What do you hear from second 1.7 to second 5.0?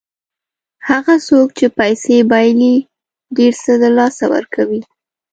پیسې بایلي ډېر څه له لاسه ورکوي.